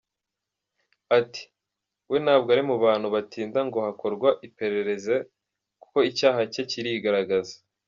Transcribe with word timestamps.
Ati 1.19 1.43
“we 2.09 2.17
ntabwo 2.25 2.49
ari 2.55 2.63
mu 2.69 2.75
bantu 2.85 3.07
batinda 3.15 3.59
ngo 3.67 3.77
harakorwa 3.83 4.29
iperereze 4.47 5.15
kuko 5.81 5.97
icyaha 6.09 6.41
cye 6.53 6.63
kirigaragaza. 6.71 7.53